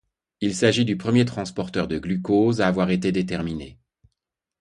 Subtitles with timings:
[0.39, 3.77] Il s'agit du premier transporteur de glucose à avoir été déterminé.